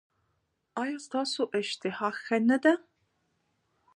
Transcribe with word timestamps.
ایا 0.81 0.97
ستاسو 1.05 1.41
اشتها 1.59 2.09
ښه 2.23 2.37
نه 2.49 2.57
ده؟ 2.63 2.73